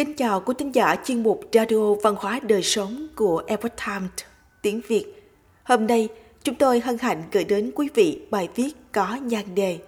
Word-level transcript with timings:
Kính 0.00 0.16
chào 0.16 0.40
quý 0.40 0.54
thính 0.58 0.74
giả 0.74 0.96
chuyên 1.04 1.22
mục 1.22 1.40
Radio 1.52 1.94
Văn 2.02 2.14
hóa 2.18 2.40
Đời 2.42 2.62
Sống 2.62 3.06
của 3.16 3.42
Epoch 3.46 3.72
Times 3.86 4.10
tiếng 4.62 4.80
Việt. 4.88 5.32
Hôm 5.64 5.86
nay, 5.86 6.08
chúng 6.42 6.54
tôi 6.54 6.80
hân 6.80 6.98
hạnh 6.98 7.22
gửi 7.32 7.44
đến 7.44 7.70
quý 7.74 7.88
vị 7.94 8.22
bài 8.30 8.48
viết 8.54 8.72
có 8.92 9.14
nhan 9.14 9.54
đề 9.54 9.78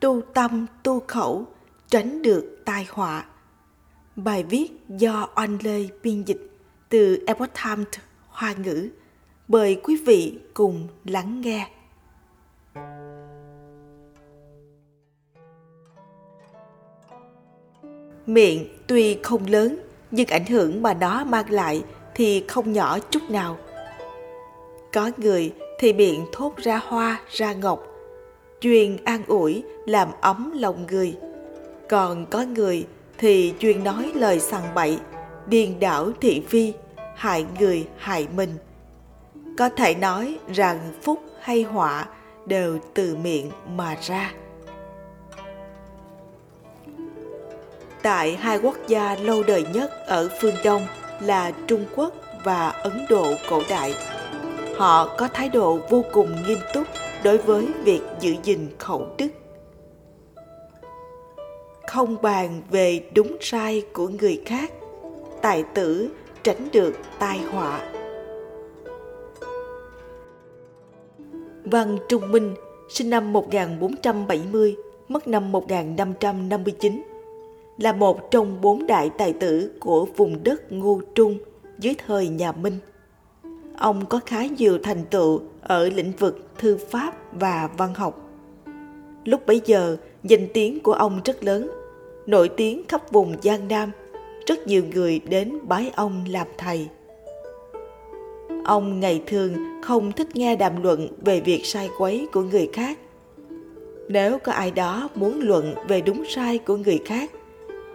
Tu 0.00 0.20
tâm, 0.34 0.66
tu 0.82 1.02
khẩu, 1.06 1.46
tránh 1.88 2.22
được 2.22 2.62
tai 2.64 2.86
họa. 2.90 3.24
Bài 4.16 4.42
viết 4.42 4.68
do 4.88 5.28
Oanh 5.36 5.58
Lê 5.62 5.88
biên 6.02 6.22
dịch 6.22 6.50
từ 6.88 7.24
Epoch 7.26 7.50
Times 7.64 7.88
Hoa 8.28 8.52
ngữ. 8.52 8.88
Mời 9.48 9.80
quý 9.82 9.96
vị 10.06 10.38
cùng 10.54 10.88
lắng 11.04 11.40
nghe. 11.40 11.68
Miệng 18.30 18.68
tuy 18.86 19.18
không 19.22 19.46
lớn 19.46 19.78
nhưng 20.10 20.26
ảnh 20.26 20.46
hưởng 20.46 20.82
mà 20.82 20.94
nó 20.94 21.24
mang 21.24 21.50
lại 21.50 21.82
thì 22.14 22.44
không 22.48 22.72
nhỏ 22.72 22.98
chút 23.10 23.22
nào. 23.30 23.56
Có 24.92 25.10
người 25.16 25.52
thì 25.78 25.92
miệng 25.92 26.26
thốt 26.32 26.56
ra 26.56 26.80
hoa 26.84 27.20
ra 27.30 27.52
ngọc, 27.52 27.86
chuyên 28.60 28.96
an 29.04 29.22
ủi 29.26 29.62
làm 29.86 30.08
ấm 30.20 30.52
lòng 30.54 30.86
người. 30.86 31.16
Còn 31.88 32.26
có 32.26 32.42
người 32.42 32.86
thì 33.18 33.54
chuyên 33.58 33.84
nói 33.84 34.12
lời 34.14 34.40
sằng 34.40 34.74
bậy, 34.74 34.98
điên 35.46 35.80
đảo 35.80 36.10
thị 36.20 36.42
phi, 36.48 36.72
hại 37.16 37.46
người 37.58 37.86
hại 37.96 38.28
mình. 38.36 38.50
Có 39.58 39.68
thể 39.68 39.94
nói 39.94 40.38
rằng 40.54 40.78
phúc 41.02 41.18
hay 41.40 41.62
họa 41.62 42.06
đều 42.46 42.78
từ 42.94 43.16
miệng 43.16 43.50
mà 43.76 43.96
ra. 44.02 44.32
Tại 48.02 48.36
hai 48.36 48.58
quốc 48.58 48.76
gia 48.88 49.16
lâu 49.16 49.42
đời 49.42 49.64
nhất 49.74 49.90
ở 50.06 50.28
phương 50.40 50.54
Đông 50.64 50.86
là 51.20 51.52
Trung 51.66 51.84
Quốc 51.96 52.14
và 52.44 52.68
Ấn 52.68 53.06
Độ 53.08 53.34
cổ 53.50 53.62
đại. 53.70 53.94
Họ 54.76 55.16
có 55.18 55.28
thái 55.28 55.48
độ 55.48 55.78
vô 55.90 56.04
cùng 56.12 56.36
nghiêm 56.46 56.58
túc 56.74 56.86
đối 57.24 57.38
với 57.38 57.66
việc 57.84 58.00
giữ 58.20 58.34
gìn 58.42 58.68
khẩu 58.78 59.06
đức. 59.18 59.28
Không 61.86 62.22
bàn 62.22 62.62
về 62.70 63.00
đúng 63.14 63.36
sai 63.40 63.82
của 63.92 64.08
người 64.08 64.42
khác, 64.46 64.72
tài 65.42 65.64
tử 65.74 66.08
tránh 66.42 66.68
được 66.72 66.94
tai 67.18 67.38
họa. 67.38 67.80
Văn 71.64 71.98
Trung 72.08 72.32
Minh 72.32 72.54
sinh 72.88 73.10
năm 73.10 73.32
1470, 73.32 74.76
mất 75.08 75.28
năm 75.28 75.52
1559 75.52 77.09
là 77.80 77.92
một 77.92 78.30
trong 78.30 78.60
bốn 78.60 78.86
đại 78.86 79.10
tài 79.18 79.32
tử 79.32 79.70
của 79.80 80.06
vùng 80.16 80.44
đất 80.44 80.72
Ngô 80.72 81.00
Trung 81.14 81.38
dưới 81.78 81.94
thời 82.06 82.28
nhà 82.28 82.52
Minh. 82.52 82.78
Ông 83.78 84.06
có 84.06 84.20
khá 84.26 84.46
nhiều 84.46 84.78
thành 84.82 85.04
tựu 85.10 85.40
ở 85.62 85.88
lĩnh 85.88 86.12
vực 86.18 86.48
thư 86.58 86.76
pháp 86.90 87.14
và 87.32 87.68
văn 87.76 87.94
học. 87.94 88.30
Lúc 89.24 89.46
bấy 89.46 89.60
giờ, 89.64 89.96
danh 90.22 90.48
tiếng 90.54 90.80
của 90.80 90.92
ông 90.92 91.20
rất 91.24 91.44
lớn, 91.44 91.70
nổi 92.26 92.48
tiếng 92.48 92.82
khắp 92.88 93.12
vùng 93.12 93.34
Giang 93.42 93.68
Nam, 93.68 93.90
rất 94.46 94.66
nhiều 94.66 94.82
người 94.94 95.20
đến 95.28 95.58
bái 95.62 95.90
ông 95.96 96.24
làm 96.28 96.46
thầy. 96.58 96.88
Ông 98.64 99.00
ngày 99.00 99.22
thường 99.26 99.54
không 99.82 100.12
thích 100.12 100.36
nghe 100.36 100.56
đàm 100.56 100.82
luận 100.82 101.08
về 101.24 101.40
việc 101.40 101.66
sai 101.66 101.88
quấy 101.98 102.28
của 102.32 102.42
người 102.42 102.70
khác. 102.72 102.98
Nếu 104.08 104.38
có 104.38 104.52
ai 104.52 104.70
đó 104.70 105.08
muốn 105.14 105.40
luận 105.40 105.74
về 105.88 106.00
đúng 106.00 106.24
sai 106.28 106.58
của 106.58 106.76
người 106.76 106.98
khác, 107.04 107.30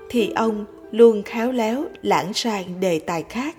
thì 0.09 0.31
ông 0.35 0.65
luôn 0.91 1.23
khéo 1.23 1.51
léo, 1.51 1.85
lãng 2.01 2.33
sang 2.33 2.79
đề 2.79 2.99
tài 2.99 3.23
khác, 3.23 3.55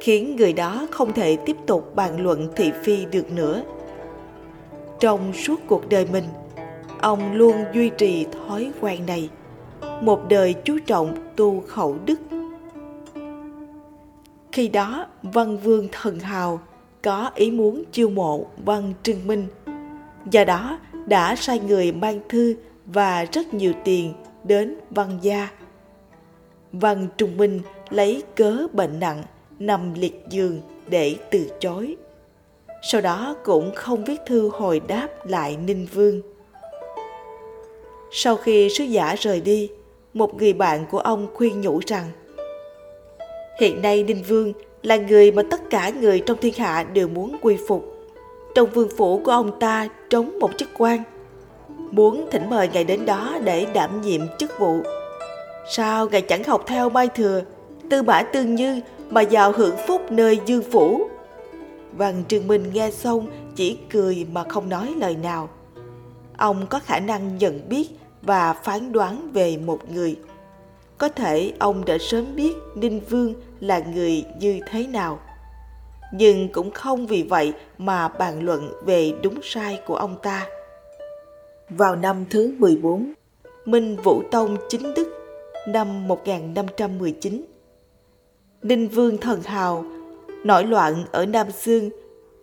khiến 0.00 0.36
người 0.36 0.52
đó 0.52 0.86
không 0.90 1.12
thể 1.12 1.36
tiếp 1.36 1.56
tục 1.66 1.96
bàn 1.96 2.20
luận 2.20 2.48
thị 2.56 2.72
phi 2.82 3.04
được 3.04 3.32
nữa. 3.32 3.62
Trong 5.00 5.32
suốt 5.32 5.60
cuộc 5.66 5.88
đời 5.88 6.06
mình, 6.12 6.24
ông 7.00 7.32
luôn 7.32 7.56
duy 7.74 7.90
trì 7.98 8.24
thói 8.24 8.72
quen 8.80 9.06
này, 9.06 9.28
một 10.00 10.28
đời 10.28 10.54
chú 10.64 10.78
trọng 10.86 11.32
tu 11.36 11.60
khẩu 11.66 11.96
đức. 12.06 12.20
Khi 14.52 14.68
đó, 14.68 15.06
văn 15.22 15.58
vương 15.58 15.88
thần 15.92 16.18
hào 16.18 16.60
có 17.02 17.30
ý 17.34 17.50
muốn 17.50 17.84
chiêu 17.92 18.10
mộ 18.10 18.46
văn 18.64 18.92
trương 19.02 19.26
minh, 19.26 19.46
do 20.30 20.44
đó 20.44 20.78
đã 21.06 21.36
sai 21.36 21.58
người 21.58 21.92
mang 21.92 22.20
thư 22.28 22.54
và 22.86 23.24
rất 23.32 23.54
nhiều 23.54 23.72
tiền 23.84 24.12
đến 24.44 24.76
văn 24.90 25.18
gia. 25.22 25.48
Văn 26.72 27.06
Trung 27.16 27.36
Minh 27.36 27.60
lấy 27.90 28.22
cớ 28.36 28.66
bệnh 28.72 29.00
nặng 29.00 29.22
nằm 29.58 29.94
liệt 29.94 30.24
giường 30.30 30.60
để 30.88 31.16
từ 31.30 31.50
chối. 31.60 31.96
Sau 32.82 33.00
đó 33.00 33.36
cũng 33.44 33.70
không 33.74 34.04
viết 34.04 34.20
thư 34.26 34.48
hồi 34.48 34.80
đáp 34.88 35.08
lại 35.26 35.56
Ninh 35.56 35.86
Vương. 35.94 36.20
Sau 38.12 38.36
khi 38.36 38.68
sứ 38.68 38.84
giả 38.84 39.14
rời 39.18 39.40
đi, 39.40 39.70
một 40.14 40.34
người 40.34 40.52
bạn 40.52 40.86
của 40.90 40.98
ông 40.98 41.26
khuyên 41.34 41.60
nhủ 41.60 41.80
rằng 41.86 42.06
Hiện 43.60 43.82
nay 43.82 44.02
Ninh 44.02 44.22
Vương 44.28 44.52
là 44.82 44.96
người 44.96 45.32
mà 45.32 45.42
tất 45.50 45.60
cả 45.70 45.90
người 45.90 46.22
trong 46.26 46.38
thiên 46.40 46.54
hạ 46.54 46.86
đều 46.92 47.08
muốn 47.08 47.36
quy 47.42 47.56
phục. 47.68 47.96
Trong 48.54 48.70
vương 48.70 48.88
phủ 48.96 49.20
của 49.24 49.32
ông 49.32 49.60
ta 49.60 49.88
trống 50.10 50.38
một 50.38 50.50
chức 50.58 50.68
quan– 50.78 51.02
muốn 51.90 52.28
thỉnh 52.30 52.50
mời 52.50 52.68
ngài 52.68 52.84
đến 52.84 53.06
đó 53.06 53.38
để 53.44 53.66
đảm 53.74 54.00
nhiệm 54.00 54.20
chức 54.38 54.58
vụ. 54.58 54.82
Sao 55.70 56.08
ngài 56.08 56.22
chẳng 56.22 56.44
học 56.44 56.62
theo 56.66 56.90
Mai 56.90 57.08
Thừa, 57.08 57.42
Tư 57.90 58.02
Mã 58.02 58.22
Tương 58.22 58.54
Như 58.54 58.80
mà 59.10 59.22
vào 59.30 59.52
hưởng 59.52 59.76
phúc 59.86 60.12
nơi 60.12 60.40
dương 60.46 60.62
phủ? 60.72 61.08
Văn 61.92 62.22
Trường 62.28 62.48
Minh 62.48 62.70
nghe 62.72 62.90
xong 62.90 63.26
chỉ 63.56 63.78
cười 63.90 64.26
mà 64.32 64.44
không 64.44 64.68
nói 64.68 64.94
lời 64.96 65.16
nào. 65.16 65.48
Ông 66.36 66.66
có 66.66 66.78
khả 66.78 67.00
năng 67.00 67.38
nhận 67.38 67.68
biết 67.68 67.90
và 68.22 68.52
phán 68.52 68.92
đoán 68.92 69.32
về 69.32 69.56
một 69.56 69.90
người. 69.90 70.16
Có 70.98 71.08
thể 71.08 71.52
ông 71.58 71.84
đã 71.84 71.98
sớm 72.00 72.36
biết 72.36 72.52
Ninh 72.74 73.00
Vương 73.10 73.34
là 73.60 73.78
người 73.78 74.24
như 74.40 74.60
thế 74.70 74.86
nào. 74.86 75.18
Nhưng 76.12 76.48
cũng 76.52 76.70
không 76.70 77.06
vì 77.06 77.22
vậy 77.22 77.52
mà 77.78 78.08
bàn 78.08 78.42
luận 78.42 78.72
về 78.84 79.12
đúng 79.22 79.40
sai 79.42 79.80
của 79.86 79.96
ông 79.96 80.16
ta. 80.22 80.46
Vào 81.70 81.96
năm 81.96 82.24
thứ 82.30 82.54
14, 82.58 83.12
Minh 83.64 83.96
Vũ 84.04 84.22
Tông 84.30 84.56
chính 84.68 84.94
đức 84.94 85.08
năm 85.68 86.08
1519. 86.08 87.44
Ninh 88.62 88.88
Vương 88.88 89.18
Thần 89.18 89.42
Hào 89.42 89.84
nổi 90.44 90.64
loạn 90.64 91.04
ở 91.12 91.26
Nam 91.26 91.50
Sương 91.50 91.90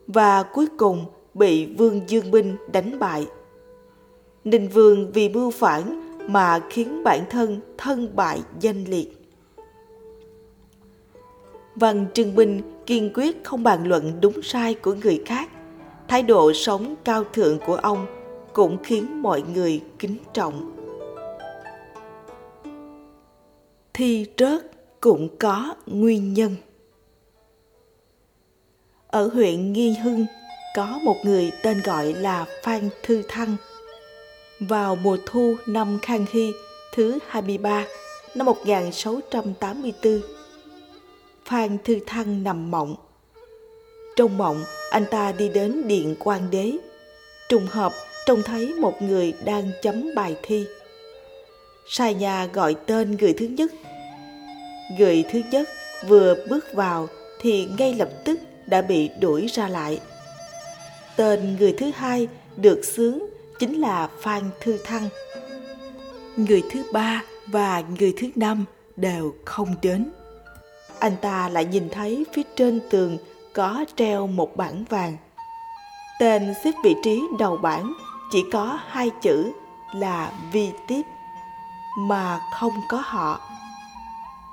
và 0.07 0.43
cuối 0.43 0.67
cùng 0.77 1.05
bị 1.33 1.65
Vương 1.65 2.01
Dương 2.07 2.31
Minh 2.31 2.55
đánh 2.71 2.99
bại. 2.99 3.27
Ninh 4.43 4.67
Vương 4.67 5.11
vì 5.11 5.29
mưu 5.29 5.51
phản 5.51 6.01
mà 6.27 6.59
khiến 6.69 7.03
bản 7.03 7.21
thân 7.29 7.59
thân 7.77 8.15
bại 8.15 8.41
danh 8.59 8.83
liệt. 8.87 9.17
Văn 11.75 12.05
Trưng 12.13 12.35
Minh 12.35 12.61
kiên 12.85 13.11
quyết 13.13 13.43
không 13.43 13.63
bàn 13.63 13.87
luận 13.87 14.13
đúng 14.21 14.41
sai 14.41 14.73
của 14.73 14.93
người 14.93 15.21
khác. 15.25 15.49
Thái 16.07 16.23
độ 16.23 16.53
sống 16.53 16.95
cao 17.03 17.23
thượng 17.33 17.59
của 17.65 17.75
ông 17.75 18.05
cũng 18.57 18.77
khiến 18.83 19.21
mọi 19.21 19.43
người 19.53 19.81
kính 19.99 20.17
trọng 20.33 20.71
thi 23.93 24.25
rớt 24.37 24.61
cũng 25.01 25.37
có 25.39 25.75
nguyên 25.85 26.33
nhân 26.33 26.55
ở 29.07 29.27
huyện 29.33 29.73
nghi 29.73 29.93
hưng 30.03 30.25
có 30.75 30.99
một 31.03 31.15
người 31.23 31.51
tên 31.63 31.81
gọi 31.83 32.13
là 32.13 32.45
phan 32.63 32.89
thư 33.03 33.23
thăng 33.27 33.55
vào 34.59 34.95
mùa 34.95 35.17
thu 35.25 35.55
năm 35.67 35.99
Khang 36.01 36.25
Hy 36.31 36.51
thứ 36.93 37.19
23 37.27 37.85
năm 38.35 38.45
1684. 38.45 40.21
Phan 41.45 41.77
Thư 41.83 41.99
Thăng 42.05 42.43
nằm 42.43 42.71
mộng. 42.71 42.95
Trong 44.15 44.37
mộng, 44.37 44.63
anh 44.91 45.05
ta 45.11 45.31
đi 45.31 45.49
đến 45.49 45.87
điện 45.87 46.15
quan 46.19 46.41
đế. 46.51 46.71
Trùng 47.49 47.67
hợp 47.67 47.93
trông 48.27 48.43
thấy 48.43 48.73
một 48.73 49.01
người 49.01 49.33
đang 49.45 49.71
chấm 49.81 50.15
bài 50.15 50.35
thi. 50.43 50.65
Sai 51.89 52.13
nhà 52.13 52.45
gọi 52.45 52.75
tên 52.85 53.17
người 53.17 53.33
thứ 53.33 53.45
nhất. 53.45 53.71
Người 54.97 55.25
thứ 55.31 55.41
nhất 55.51 55.69
vừa 56.07 56.35
bước 56.49 56.65
vào 56.73 57.07
thì 57.39 57.65
ngay 57.77 57.93
lập 57.93 58.09
tức 58.25 58.39
đã 58.65 58.81
bị 58.81 59.09
đuổi 59.19 59.47
ra 59.47 59.67
lại. 59.67 59.99
Tên 61.15 61.55
người 61.59 61.73
thứ 61.77 61.91
hai 61.95 62.27
được 62.57 62.81
xướng 62.85 63.19
chính 63.59 63.81
là 63.81 64.09
Phan 64.21 64.43
Thư 64.61 64.77
Thăng. 64.83 65.09
Người 66.37 66.63
thứ 66.71 66.83
ba 66.93 67.23
và 67.47 67.83
người 67.99 68.13
thứ 68.17 68.27
năm 68.35 68.65
đều 68.95 69.33
không 69.45 69.75
đến. 69.81 70.09
Anh 70.99 71.15
ta 71.21 71.49
lại 71.49 71.65
nhìn 71.65 71.89
thấy 71.89 72.25
phía 72.33 72.43
trên 72.55 72.79
tường 72.89 73.17
có 73.53 73.85
treo 73.95 74.27
một 74.27 74.57
bảng 74.57 74.83
vàng. 74.89 75.17
Tên 76.19 76.53
xếp 76.63 76.71
vị 76.83 76.95
trí 77.03 77.21
đầu 77.39 77.57
bảng 77.57 77.93
chỉ 78.31 78.45
có 78.51 78.79
hai 78.87 79.09
chữ 79.21 79.51
là 79.95 80.31
vi 80.51 80.71
tiếp 80.87 81.01
mà 81.97 82.39
không 82.53 82.81
có 82.89 83.01
họ 83.05 83.41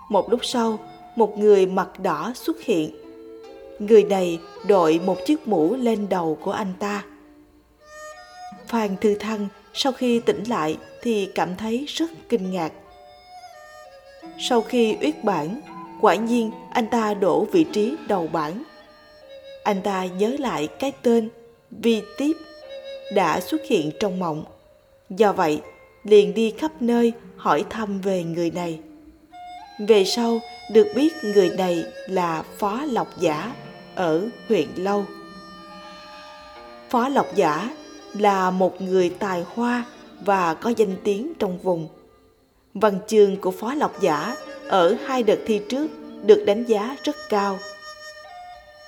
Một 0.08 0.30
lúc 0.30 0.40
sau, 0.44 0.78
một 1.16 1.38
người 1.38 1.66
mặt 1.66 1.88
đỏ 1.98 2.32
xuất 2.34 2.60
hiện. 2.60 2.90
Người 3.78 4.04
này 4.04 4.38
đội 4.66 5.00
một 5.06 5.16
chiếc 5.26 5.48
mũ 5.48 5.74
lên 5.74 6.08
đầu 6.08 6.38
của 6.42 6.52
anh 6.52 6.72
ta. 6.78 7.02
Phan 8.66 8.96
Thư 9.00 9.14
Thăng 9.14 9.48
sau 9.74 9.92
khi 9.92 10.20
tỉnh 10.20 10.44
lại 10.44 10.78
thì 11.02 11.26
cảm 11.34 11.56
thấy 11.56 11.84
rất 11.88 12.10
kinh 12.28 12.50
ngạc. 12.50 12.72
Sau 14.38 14.62
khi 14.62 14.96
uyết 15.00 15.24
bản, 15.24 15.60
quả 16.00 16.14
nhiên 16.14 16.50
anh 16.70 16.86
ta 16.86 17.14
đổ 17.14 17.46
vị 17.52 17.64
trí 17.72 17.94
đầu 18.08 18.28
bảng. 18.32 18.62
Anh 19.64 19.82
ta 19.82 20.04
nhớ 20.04 20.36
lại 20.38 20.68
cái 20.78 20.92
tên 21.02 21.28
Vi 21.70 22.02
Tiếp 22.18 22.32
đã 23.12 23.40
xuất 23.40 23.60
hiện 23.68 23.90
trong 24.00 24.18
mộng. 24.18 24.44
Do 25.10 25.32
vậy, 25.32 25.60
liền 26.04 26.34
đi 26.34 26.50
khắp 26.58 26.82
nơi 26.82 27.12
hỏi 27.36 27.64
thăm 27.70 28.00
về 28.00 28.24
người 28.24 28.50
này. 28.50 28.80
Về 29.88 30.04
sau, 30.04 30.40
được 30.72 30.86
biết 30.94 31.12
người 31.22 31.50
này 31.50 31.84
là 32.08 32.42
Phó 32.58 32.80
Lộc 32.90 33.20
Giả 33.20 33.52
ở 33.94 34.28
huyện 34.48 34.68
Lâu. 34.76 35.04
Phó 36.90 37.08
Lộc 37.08 37.34
Giả 37.34 37.70
là 38.18 38.50
một 38.50 38.80
người 38.80 39.10
tài 39.10 39.44
hoa 39.54 39.84
và 40.20 40.54
có 40.54 40.72
danh 40.76 40.96
tiếng 41.04 41.32
trong 41.38 41.58
vùng. 41.58 41.88
Văn 42.74 42.98
chương 43.06 43.36
của 43.36 43.50
Phó 43.50 43.74
Lộc 43.74 44.00
Giả 44.00 44.36
ở 44.68 44.96
hai 45.06 45.22
đợt 45.22 45.38
thi 45.46 45.60
trước 45.68 45.88
được 46.22 46.44
đánh 46.46 46.64
giá 46.64 46.96
rất 47.02 47.16
cao. 47.28 47.58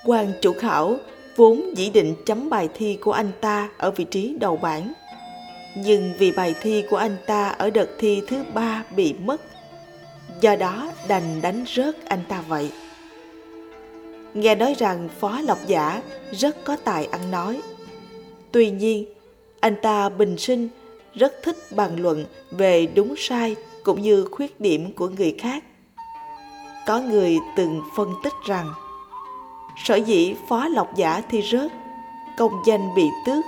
quan 0.05 0.33
chủ 0.41 0.53
khảo 0.53 0.97
vốn 1.37 1.77
dĩ 1.77 1.89
định 1.89 2.15
chấm 2.25 2.49
bài 2.49 2.69
thi 2.73 2.97
của 3.01 3.11
anh 3.11 3.31
ta 3.41 3.69
ở 3.77 3.91
vị 3.91 4.03
trí 4.03 4.35
đầu 4.39 4.57
bảng. 4.57 4.93
Nhưng 5.75 6.13
vì 6.19 6.31
bài 6.31 6.55
thi 6.61 6.83
của 6.89 6.97
anh 6.97 7.17
ta 7.25 7.49
ở 7.49 7.69
đợt 7.69 7.89
thi 7.99 8.21
thứ 8.27 8.43
ba 8.53 8.83
bị 8.95 9.13
mất, 9.13 9.41
do 10.41 10.55
đó 10.55 10.91
đành 11.07 11.41
đánh 11.41 11.65
rớt 11.75 12.05
anh 12.05 12.23
ta 12.27 12.43
vậy. 12.47 12.71
Nghe 14.33 14.55
nói 14.55 14.75
rằng 14.77 15.09
Phó 15.19 15.41
Lộc 15.41 15.57
Giả 15.67 16.01
rất 16.31 16.63
có 16.63 16.75
tài 16.75 17.05
ăn 17.05 17.31
nói. 17.31 17.61
Tuy 18.51 18.69
nhiên, 18.69 19.05
anh 19.59 19.75
ta 19.81 20.09
bình 20.09 20.37
sinh 20.37 20.69
rất 21.13 21.33
thích 21.43 21.57
bàn 21.71 21.99
luận 21.99 22.25
về 22.51 22.87
đúng 22.95 23.15
sai 23.17 23.55
cũng 23.83 24.01
như 24.01 24.25
khuyết 24.31 24.61
điểm 24.61 24.93
của 24.93 25.09
người 25.09 25.35
khác. 25.39 25.63
Có 26.87 26.99
người 26.99 27.37
từng 27.57 27.81
phân 27.95 28.09
tích 28.23 28.33
rằng 28.47 28.67
sở 29.83 29.95
dĩ 29.95 30.35
phó 30.47 30.67
lộc 30.67 30.95
giả 30.95 31.21
thi 31.29 31.41
rớt, 31.51 31.71
công 32.37 32.61
danh 32.65 32.95
bị 32.95 33.03
tước 33.25 33.45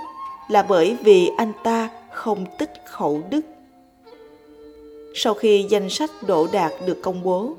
là 0.48 0.62
bởi 0.62 0.96
vì 1.04 1.30
anh 1.38 1.52
ta 1.64 1.88
không 2.12 2.46
tích 2.58 2.72
khẩu 2.84 3.22
đức. 3.30 3.40
Sau 5.14 5.34
khi 5.34 5.66
danh 5.68 5.90
sách 5.90 6.10
đỗ 6.26 6.46
đạt 6.52 6.72
được 6.86 7.02
công 7.02 7.22
bố, 7.22 7.54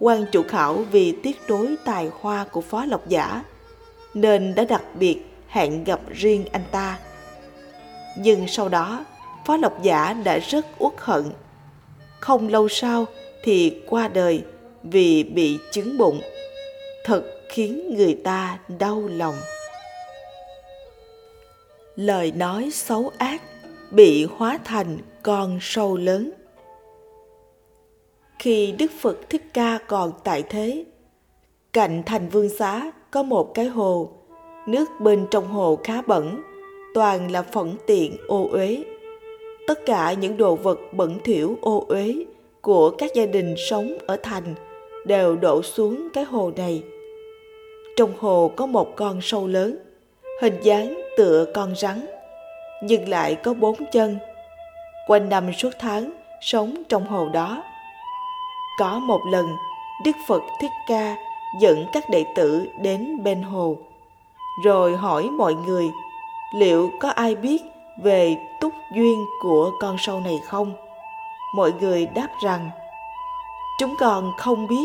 quan 0.00 0.24
chủ 0.32 0.42
khảo 0.48 0.74
vì 0.74 1.12
tiếc 1.22 1.40
đối 1.48 1.76
tài 1.84 2.10
hoa 2.20 2.44
của 2.44 2.60
phó 2.60 2.84
lộc 2.84 3.08
giả 3.08 3.42
nên 4.14 4.54
đã 4.54 4.64
đặc 4.64 4.82
biệt 4.94 5.18
hẹn 5.48 5.84
gặp 5.84 6.00
riêng 6.10 6.44
anh 6.52 6.64
ta. 6.70 6.98
Nhưng 8.18 8.48
sau 8.48 8.68
đó, 8.68 9.04
phó 9.46 9.56
lộc 9.56 9.82
giả 9.82 10.12
đã 10.12 10.38
rất 10.38 10.66
uất 10.78 10.92
hận. 10.98 11.24
Không 12.20 12.48
lâu 12.48 12.68
sau 12.68 13.04
thì 13.42 13.82
qua 13.88 14.08
đời 14.08 14.44
vì 14.82 15.24
bị 15.24 15.58
chứng 15.72 15.98
bụng. 15.98 16.20
Thật 17.04 17.22
khiến 17.54 17.94
người 17.96 18.14
ta 18.14 18.58
đau 18.78 19.08
lòng. 19.08 19.34
Lời 21.96 22.32
nói 22.36 22.70
xấu 22.72 23.10
ác 23.18 23.42
bị 23.90 24.24
hóa 24.24 24.58
thành 24.64 24.98
con 25.22 25.58
sâu 25.60 25.96
lớn. 25.96 26.30
Khi 28.38 28.72
đức 28.78 28.90
phật 29.00 29.30
thích 29.30 29.42
ca 29.52 29.78
còn 29.88 30.12
tại 30.24 30.42
thế, 30.42 30.84
cạnh 31.72 32.02
thành 32.06 32.28
vương 32.28 32.48
xá 32.48 32.92
có 33.10 33.22
một 33.22 33.54
cái 33.54 33.66
hồ, 33.66 34.12
nước 34.66 34.88
bên 35.00 35.26
trong 35.30 35.48
hồ 35.48 35.78
khá 35.84 36.02
bẩn, 36.02 36.42
toàn 36.94 37.30
là 37.30 37.42
phẫn 37.42 37.76
tiện 37.86 38.16
ô 38.28 38.48
uế. 38.52 38.84
Tất 39.66 39.86
cả 39.86 40.12
những 40.12 40.36
đồ 40.36 40.56
vật 40.56 40.78
bẩn 40.92 41.18
thỉu 41.24 41.58
ô 41.60 41.84
uế 41.88 42.14
của 42.60 42.90
các 42.90 43.14
gia 43.14 43.26
đình 43.26 43.54
sống 43.70 43.98
ở 44.06 44.16
thành 44.22 44.54
đều 45.06 45.36
đổ 45.36 45.62
xuống 45.62 46.08
cái 46.12 46.24
hồ 46.24 46.52
này 46.56 46.82
trong 47.96 48.12
hồ 48.20 48.50
có 48.56 48.66
một 48.66 48.96
con 48.96 49.20
sâu 49.22 49.46
lớn, 49.46 49.78
hình 50.40 50.60
dáng 50.62 51.00
tựa 51.16 51.44
con 51.54 51.74
rắn, 51.76 52.06
nhưng 52.82 53.08
lại 53.08 53.34
có 53.34 53.54
bốn 53.54 53.74
chân. 53.92 54.18
Quanh 55.08 55.28
năm 55.28 55.52
suốt 55.52 55.70
tháng 55.78 56.12
sống 56.40 56.82
trong 56.88 57.06
hồ 57.06 57.28
đó. 57.28 57.62
Có 58.78 58.98
một 58.98 59.20
lần, 59.30 59.46
Đức 60.04 60.16
Phật 60.28 60.42
Thích 60.60 60.70
Ca 60.88 61.16
dẫn 61.60 61.86
các 61.92 62.10
đệ 62.10 62.24
tử 62.34 62.66
đến 62.82 63.22
bên 63.22 63.42
hồ, 63.42 63.76
rồi 64.64 64.96
hỏi 64.96 65.22
mọi 65.22 65.54
người 65.54 65.90
liệu 66.54 66.90
có 67.00 67.08
ai 67.08 67.34
biết 67.34 67.62
về 68.02 68.36
túc 68.60 68.72
duyên 68.96 69.24
của 69.42 69.70
con 69.80 69.96
sâu 69.98 70.20
này 70.20 70.38
không? 70.44 70.72
Mọi 71.56 71.72
người 71.80 72.06
đáp 72.06 72.28
rằng 72.44 72.70
chúng 73.78 73.94
con 74.00 74.32
không 74.38 74.66
biết 74.66 74.84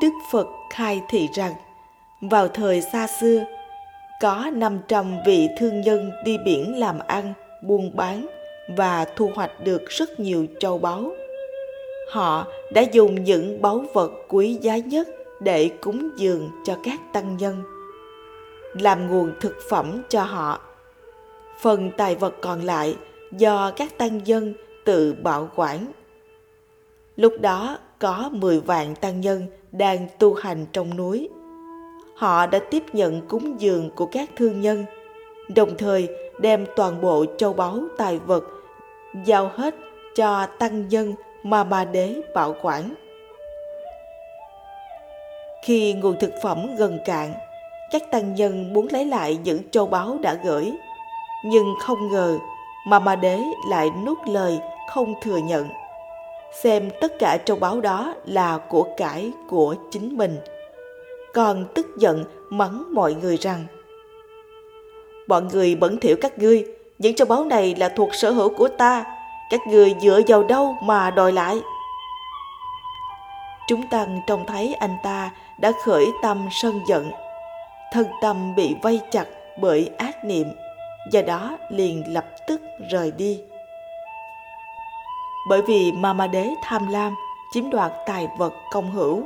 Đức 0.00 0.12
Phật 0.30 0.46
khai 0.70 1.02
thị 1.08 1.28
rằng 1.34 1.54
vào 2.20 2.48
thời 2.48 2.82
xa 2.82 3.06
xưa 3.20 3.44
có 4.20 4.50
500 4.52 5.16
vị 5.26 5.48
thương 5.58 5.80
nhân 5.80 6.10
đi 6.24 6.38
biển 6.44 6.78
làm 6.78 6.98
ăn, 7.06 7.32
buôn 7.62 7.96
bán 7.96 8.26
và 8.76 9.04
thu 9.16 9.30
hoạch 9.34 9.64
được 9.64 9.82
rất 9.88 10.20
nhiều 10.20 10.46
châu 10.60 10.78
báu. 10.78 11.12
Họ 12.10 12.46
đã 12.72 12.80
dùng 12.80 13.24
những 13.24 13.62
báu 13.62 13.84
vật 13.94 14.10
quý 14.28 14.58
giá 14.60 14.76
nhất 14.76 15.08
để 15.40 15.70
cúng 15.80 16.10
dường 16.16 16.50
cho 16.64 16.76
các 16.84 17.00
tăng 17.12 17.36
nhân, 17.36 17.62
làm 18.80 19.08
nguồn 19.10 19.32
thực 19.40 19.56
phẩm 19.68 20.02
cho 20.08 20.22
họ. 20.22 20.60
Phần 21.60 21.90
tài 21.96 22.14
vật 22.14 22.34
còn 22.40 22.62
lại 22.62 22.96
do 23.32 23.70
các 23.70 23.98
tăng 23.98 24.24
nhân 24.24 24.54
tự 24.84 25.14
bảo 25.22 25.50
quản. 25.56 25.92
Lúc 27.16 27.34
đó 27.40 27.78
có 27.98 28.30
10 28.32 28.60
vạn 28.60 28.94
tăng 28.94 29.20
nhân 29.20 29.46
đang 29.78 30.06
tu 30.18 30.34
hành 30.34 30.66
trong 30.72 30.96
núi. 30.96 31.28
Họ 32.16 32.46
đã 32.46 32.58
tiếp 32.70 32.84
nhận 32.92 33.28
cúng 33.28 33.60
dường 33.60 33.90
của 33.90 34.06
các 34.06 34.30
thương 34.36 34.60
nhân, 34.60 34.84
đồng 35.48 35.76
thời 35.78 36.08
đem 36.38 36.66
toàn 36.76 37.00
bộ 37.00 37.24
châu 37.38 37.52
báu 37.52 37.80
tài 37.98 38.18
vật 38.18 38.44
giao 39.24 39.50
hết 39.54 39.74
cho 40.16 40.46
tăng 40.58 40.88
nhân 40.88 41.14
mà 41.42 41.64
bà 41.64 41.84
đế 41.84 42.14
bảo 42.34 42.54
quản. 42.62 42.94
Khi 45.64 45.92
nguồn 45.92 46.16
thực 46.20 46.32
phẩm 46.42 46.76
gần 46.76 46.98
cạn, 47.04 47.32
các 47.90 48.02
tăng 48.10 48.34
nhân 48.34 48.72
muốn 48.72 48.88
lấy 48.90 49.06
lại 49.06 49.38
những 49.44 49.70
châu 49.70 49.86
báu 49.86 50.18
đã 50.22 50.34
gửi, 50.44 50.72
nhưng 51.44 51.74
không 51.80 52.08
ngờ 52.08 52.38
mà 52.86 52.98
bà 52.98 53.16
đế 53.16 53.40
lại 53.70 53.90
nuốt 54.06 54.18
lời 54.28 54.58
không 54.88 55.14
thừa 55.22 55.38
nhận 55.38 55.68
xem 56.62 56.90
tất 57.00 57.18
cả 57.18 57.38
châu 57.44 57.56
báu 57.56 57.80
đó 57.80 58.14
là 58.26 58.58
của 58.68 58.86
cải, 58.96 59.32
của 59.48 59.74
chính 59.90 60.16
mình. 60.16 60.38
Còn 61.34 61.64
tức 61.74 61.86
giận, 61.98 62.24
mắng 62.50 62.84
mọi 62.94 63.14
người 63.14 63.36
rằng, 63.36 63.64
bọn 65.28 65.48
người 65.48 65.74
bẩn 65.74 65.98
thỉu 66.00 66.16
các 66.20 66.38
ngươi, 66.38 66.64
những 66.98 67.14
châu 67.14 67.26
báu 67.26 67.44
này 67.44 67.74
là 67.74 67.88
thuộc 67.88 68.14
sở 68.14 68.30
hữu 68.30 68.54
của 68.54 68.68
ta, 68.68 69.04
các 69.50 69.60
người 69.66 69.94
dựa 70.00 70.20
vào 70.28 70.42
đâu 70.42 70.76
mà 70.82 71.10
đòi 71.10 71.32
lại? 71.32 71.60
Chúng 73.68 73.82
tăng 73.90 74.20
trông 74.26 74.46
thấy 74.46 74.74
anh 74.74 74.96
ta 75.02 75.30
đã 75.60 75.72
khởi 75.84 76.06
tâm 76.22 76.48
sân 76.50 76.80
giận, 76.88 77.10
thân 77.92 78.06
tâm 78.22 78.54
bị 78.54 78.76
vây 78.82 79.00
chặt 79.10 79.26
bởi 79.60 79.90
ác 79.98 80.24
niệm, 80.24 80.46
do 81.10 81.22
đó 81.22 81.58
liền 81.70 82.14
lập 82.14 82.24
tức 82.46 82.60
rời 82.90 83.12
đi 83.16 83.40
bởi 85.54 85.62
vì 85.62 85.92
Mama 85.92 86.26
Đế 86.26 86.48
tham 86.62 86.88
lam, 86.88 87.14
chiếm 87.52 87.70
đoạt 87.70 87.92
tài 88.06 88.28
vật 88.38 88.52
công 88.72 88.92
hữu, 88.92 89.22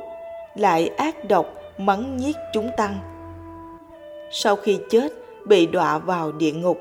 lại 0.54 0.90
ác 0.96 1.24
độc 1.28 1.54
mắng 1.78 2.16
nhiếc 2.16 2.36
chúng 2.52 2.70
tăng. 2.76 2.98
Sau 4.30 4.56
khi 4.56 4.78
chết, 4.90 5.12
bị 5.44 5.66
đọa 5.66 5.98
vào 5.98 6.32
địa 6.32 6.52
ngục, 6.52 6.80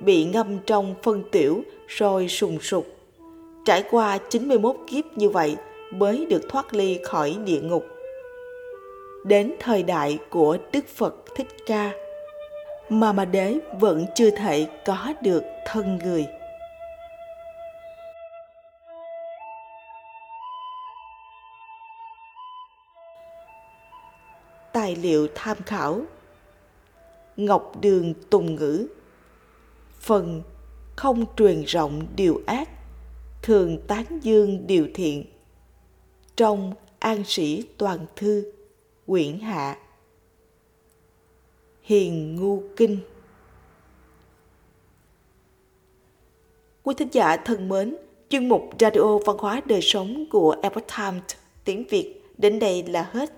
bị 0.00 0.24
ngâm 0.24 0.58
trong 0.58 0.94
phân 1.02 1.22
tiểu 1.30 1.62
rồi 1.86 2.28
sùng 2.28 2.60
sục. 2.60 2.86
Trải 3.64 3.84
qua 3.90 4.18
91 4.30 4.76
kiếp 4.86 5.04
như 5.16 5.28
vậy 5.28 5.56
mới 5.90 6.26
được 6.26 6.42
thoát 6.48 6.74
ly 6.74 6.98
khỏi 7.04 7.36
địa 7.44 7.60
ngục. 7.60 7.84
Đến 9.24 9.54
thời 9.60 9.82
đại 9.82 10.18
của 10.30 10.56
Đức 10.72 10.84
Phật 10.96 11.14
Thích 11.36 11.48
Ca, 11.66 11.90
Mama 12.88 13.24
Đế 13.24 13.54
vẫn 13.80 14.06
chưa 14.14 14.30
thể 14.30 14.66
có 14.86 15.12
được 15.22 15.42
thân 15.66 15.98
người. 16.04 16.26
Tài 24.88 24.96
liệu 24.96 25.28
tham 25.34 25.56
khảo 25.66 26.02
ngọc 27.36 27.72
đường 27.80 28.14
tùng 28.30 28.54
ngữ 28.54 28.86
phần 30.00 30.42
không 30.96 31.24
truyền 31.36 31.62
rộng 31.62 32.06
điều 32.16 32.42
ác 32.46 32.68
thường 33.42 33.78
tán 33.86 34.04
dương 34.22 34.66
điều 34.66 34.88
thiện 34.94 35.24
trong 36.36 36.72
An 36.98 37.24
Sĩ 37.26 37.64
Toàn 37.78 38.06
Thư, 38.16 38.52
quyển 39.06 39.38
hạ. 39.38 39.78
Hiền 41.82 42.36
Ngu 42.36 42.62
Kinh 42.76 42.98
Quý 46.82 46.94
thính 46.98 47.08
giả 47.12 47.36
thân 47.36 47.68
mến, 47.68 47.96
chuyên 48.28 48.48
mục 48.48 48.70
Radio 48.80 49.18
Văn 49.26 49.36
hóa 49.38 49.60
Đời 49.66 49.80
Sống 49.82 50.24
của 50.30 50.56
Epoch 50.62 50.86
Times 50.96 51.22
tiếng 51.64 51.84
Việt 51.90 52.22
đến 52.38 52.58
đây 52.58 52.82
là 52.82 53.10
hết. 53.12 53.37